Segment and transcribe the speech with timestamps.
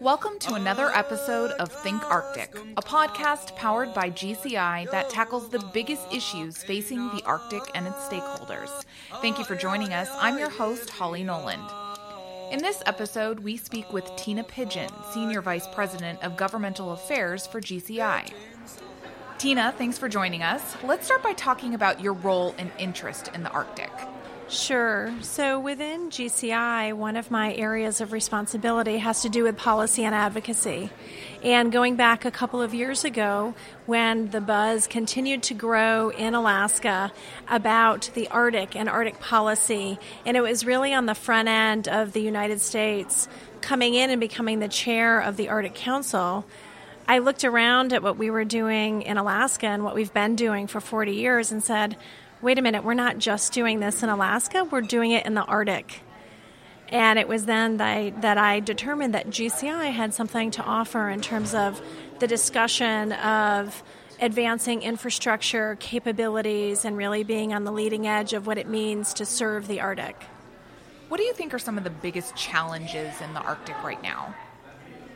[0.00, 5.60] Welcome to another episode of Think Arctic, a podcast powered by GCI that tackles the
[5.72, 8.84] biggest issues facing the Arctic and its stakeholders.
[9.22, 10.10] Thank you for joining us.
[10.20, 11.62] I'm your host, Holly Noland.
[12.50, 17.60] In this episode, we speak with Tina Pidgeon, Senior Vice President of Governmental Affairs for
[17.60, 18.30] GCI.
[19.38, 20.76] Tina, thanks for joining us.
[20.82, 23.92] Let's start by talking about your role and interest in the Arctic.
[24.48, 25.14] Sure.
[25.20, 30.12] So within GCI, one of my areas of responsibility has to do with policy and
[30.12, 30.90] advocacy.
[31.44, 33.54] And going back a couple of years ago,
[33.86, 37.12] when the buzz continued to grow in Alaska
[37.46, 42.12] about the Arctic and Arctic policy, and it was really on the front end of
[42.12, 43.28] the United States
[43.60, 46.44] coming in and becoming the chair of the Arctic Council.
[47.10, 50.66] I looked around at what we were doing in Alaska and what we've been doing
[50.66, 51.96] for 40 years and said,
[52.42, 55.42] wait a minute, we're not just doing this in Alaska, we're doing it in the
[55.42, 56.02] Arctic.
[56.90, 61.08] And it was then that I, that I determined that GCI had something to offer
[61.08, 61.80] in terms of
[62.18, 63.82] the discussion of
[64.20, 69.24] advancing infrastructure capabilities and really being on the leading edge of what it means to
[69.24, 70.22] serve the Arctic.
[71.08, 74.34] What do you think are some of the biggest challenges in the Arctic right now?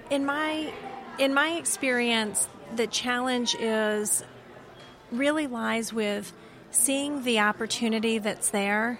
[0.08, 0.72] In my
[1.18, 4.24] in my experience, the challenge is
[5.10, 6.32] really lies with
[6.70, 8.98] seeing the opportunity that's there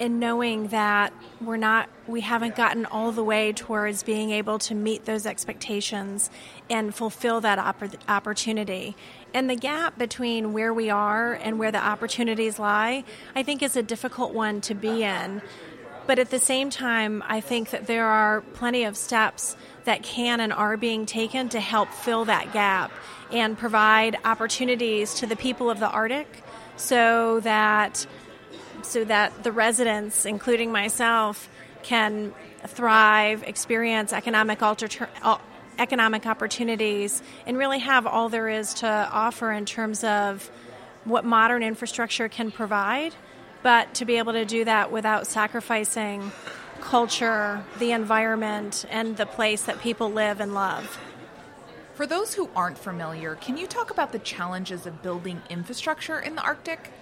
[0.00, 4.74] and knowing that we're not we haven't gotten all the way towards being able to
[4.74, 6.30] meet those expectations
[6.68, 8.96] and fulfill that oppor- opportunity.
[9.32, 13.04] And the gap between where we are and where the opportunities lie
[13.36, 15.40] i think is a difficult one to be in.
[16.06, 20.40] But at the same time i think that there are plenty of steps that can
[20.40, 22.90] and are being taken to help fill that gap
[23.30, 26.42] and provide opportunities to the people of the arctic
[26.76, 28.06] so that
[28.82, 31.48] so that the residents, including myself,
[31.82, 32.34] can
[32.66, 35.08] thrive, experience economic alter,
[35.78, 40.50] economic opportunities, and really have all there is to offer in terms of
[41.04, 43.14] what modern infrastructure can provide,
[43.62, 46.32] but to be able to do that without sacrificing
[46.94, 50.96] culture, the environment, and the place that people live and love.
[51.94, 56.36] For those who aren't familiar, can you talk about the challenges of building infrastructure in
[56.36, 56.92] the Arctic?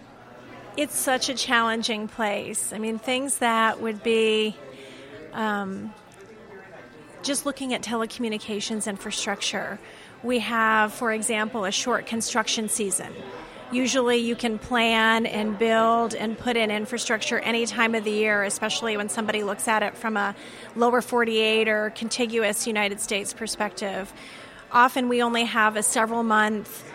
[0.78, 2.72] It's such a challenging place.
[2.72, 4.56] I mean, things that would be
[5.34, 5.92] um,
[7.22, 9.78] just looking at telecommunications infrastructure.
[10.22, 13.12] We have, for example, a short construction season.
[13.72, 18.44] Usually, you can plan and build and put in infrastructure any time of the year,
[18.44, 20.36] especially when somebody looks at it from a
[20.76, 24.12] lower 48 or contiguous United States perspective
[24.72, 26.90] often we only have a several month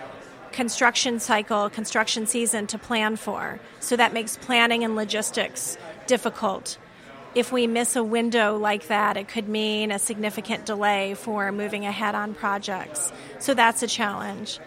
[0.52, 3.60] construction cycle, construction season to plan for.
[3.80, 5.78] So that makes planning and logistics
[6.08, 6.78] difficult.
[7.36, 11.86] If we miss a window like that, it could mean a significant delay for moving
[11.86, 13.12] ahead on projects.
[13.38, 14.60] So that's a challenge.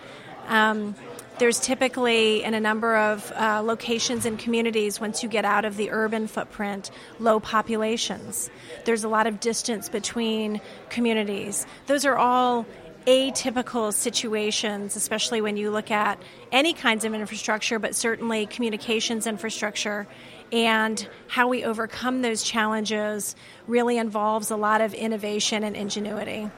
[0.46, 0.94] Um,
[1.40, 5.78] there's typically, in a number of uh, locations and communities, once you get out of
[5.78, 8.50] the urban footprint, low populations.
[8.84, 11.66] There's a lot of distance between communities.
[11.86, 12.66] Those are all
[13.06, 20.06] atypical situations, especially when you look at any kinds of infrastructure, but certainly communications infrastructure.
[20.52, 23.34] And how we overcome those challenges
[23.66, 26.50] really involves a lot of innovation and ingenuity.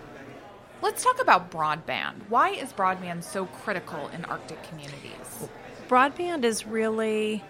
[0.83, 2.29] Let's talk about broadband.
[2.29, 5.49] Why is broadband so critical in Arctic communities?
[5.89, 7.45] Broadband is really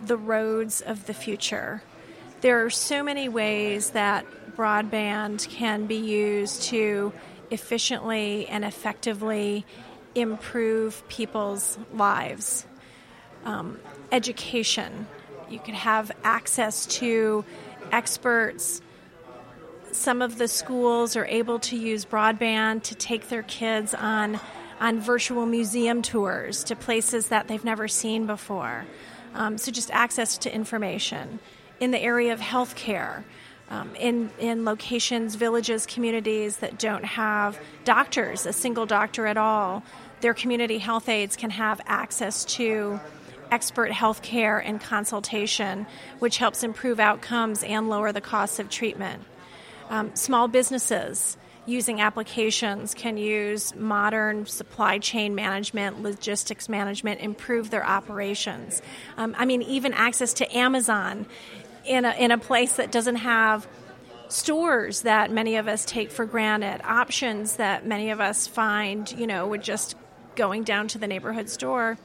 [0.00, 1.82] the roads of the future.
[2.42, 4.24] There are so many ways that
[4.56, 7.12] broadband can be used to
[7.50, 9.66] efficiently and effectively
[10.14, 12.66] improve people's lives.
[13.44, 13.80] Um,
[14.12, 15.08] education,
[15.48, 17.44] you could have access to
[17.90, 18.80] experts.
[19.92, 24.40] Some of the schools are able to use broadband to take their kids on
[24.80, 28.86] on virtual museum tours to places that they've never seen before.
[29.34, 31.38] Um, so, just access to information.
[31.80, 33.24] In the area of healthcare,
[33.68, 39.82] um, in in locations, villages, communities that don't have doctors, a single doctor at all,
[40.20, 43.00] their community health aides can have access to
[43.50, 45.86] expert health care and consultation,
[46.20, 49.24] which helps improve outcomes and lower the costs of treatment.
[49.90, 57.84] Um, small businesses using applications can use modern supply chain management, logistics management, improve their
[57.84, 58.80] operations.
[59.16, 61.26] Um, I mean, even access to Amazon
[61.84, 63.68] in a, in a place that doesn't have
[64.28, 69.26] stores that many of us take for granted, options that many of us find, you
[69.26, 69.96] know, with just
[70.36, 71.98] going down to the neighborhood store.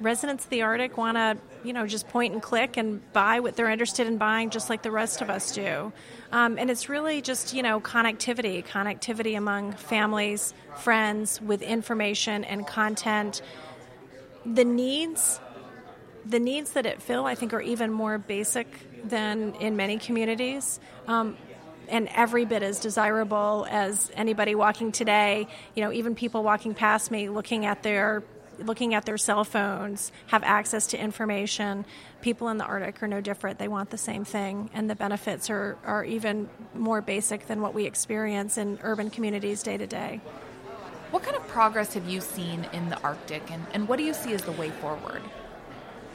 [0.00, 3.56] Residents of the Arctic want to, you know, just point and click and buy what
[3.56, 5.92] they're interested in buying, just like the rest of us do.
[6.32, 12.66] Um, and it's really just, you know, connectivity, connectivity among families, friends, with information and
[12.66, 13.42] content.
[14.46, 15.40] The needs,
[16.24, 18.66] the needs that it fill, I think, are even more basic
[19.06, 20.80] than in many communities.
[21.06, 21.36] Um,
[21.88, 25.48] and every bit as desirable as anybody walking today.
[25.74, 28.22] You know, even people walking past me looking at their
[28.64, 31.84] looking at their cell phones have access to information.
[32.20, 33.58] People in the Arctic are no different.
[33.58, 37.74] They want the same thing, and the benefits are, are even more basic than what
[37.74, 40.20] we experience in urban communities day to day.
[41.10, 44.14] What kind of progress have you seen in the Arctic, and, and what do you
[44.14, 45.22] see as the way forward?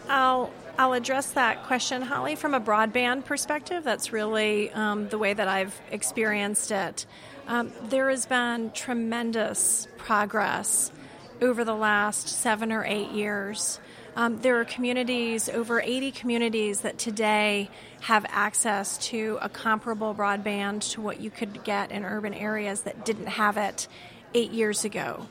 [0.08, 3.86] I'll I'll address that question, Holly, from a broadband perspective.
[3.86, 7.06] That's really um, the way that I've experienced it.
[7.48, 10.92] Um, there has been tremendous progress
[11.42, 13.80] over the last seven or eight years.
[14.16, 17.70] Um, there are communities, over 80 communities, that today
[18.02, 23.04] have access to a comparable broadband to what you could get in urban areas that
[23.04, 23.90] didn't have it
[24.34, 25.28] eight years ago.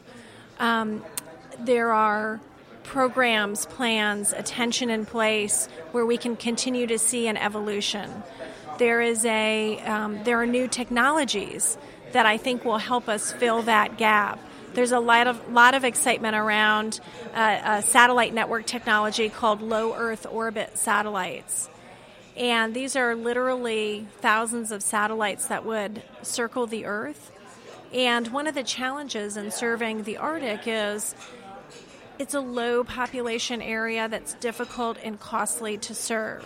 [0.59, 1.03] Um,
[1.59, 2.41] there are
[2.83, 8.23] programs, plans, attention in place where we can continue to see an evolution.
[8.79, 11.79] There is a um, there are new technologies
[12.13, 14.39] that I think will help us fill that gap.
[14.75, 16.99] There's a lot of lot of excitement around
[17.33, 21.69] uh, a satellite network technology called low Earth orbit satellites.
[22.37, 27.31] And these are literally thousands of satellites that would circle the Earth.
[27.93, 31.15] And one of the challenges in serving the Arctic is
[32.19, 36.45] it's a low population area that's difficult and costly to serve.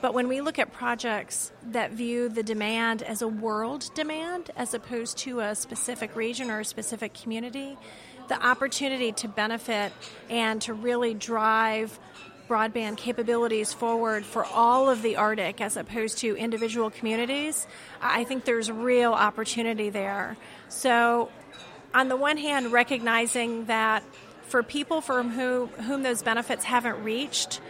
[0.00, 4.72] But when we look at projects that view the demand as a world demand as
[4.72, 7.76] opposed to a specific region or a specific community,
[8.28, 9.92] the opportunity to benefit
[10.30, 11.98] and to really drive
[12.48, 17.66] broadband capabilities forward for all of the Arctic as opposed to individual communities,
[18.00, 20.36] I think there's real opportunity there.
[20.68, 21.28] So,
[21.92, 24.02] on the one hand, recognizing that
[24.42, 27.60] for people from whom, whom those benefits haven't reached,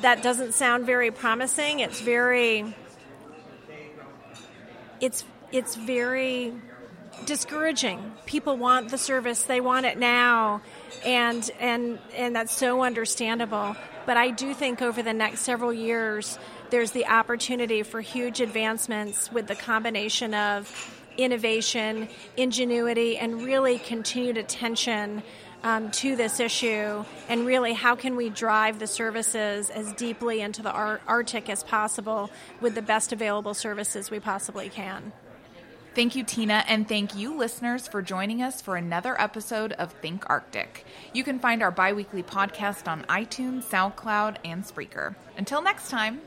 [0.00, 1.80] that doesn't sound very promising.
[1.80, 2.74] It's very
[5.00, 6.54] it's it's very
[7.26, 8.12] discouraging.
[8.26, 10.62] People want the service, they want it now,
[11.04, 13.76] and and and that's so understandable.
[14.06, 16.38] But I do think over the next several years
[16.70, 24.38] there's the opportunity for huge advancements with the combination of innovation, ingenuity, and really continued
[24.38, 25.22] attention
[25.62, 30.62] um, to this issue and really how can we drive the services as deeply into
[30.62, 32.30] the Arctic as possible
[32.60, 35.12] with the best available services we possibly can.
[35.94, 40.24] Thank you, Tina, and thank you, listeners, for joining us for another episode of Think
[40.30, 40.86] Arctic.
[41.12, 45.14] You can find our bi weekly podcast on iTunes, SoundCloud, and Spreaker.
[45.36, 46.22] Until next time.